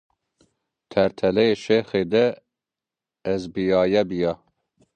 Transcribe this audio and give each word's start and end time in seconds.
Tertele 0.91 1.45
Şêxi 1.61 2.03
de 2.11 2.25
ez 3.31 3.43
biyae 3.53 4.01
biya. 4.09 4.33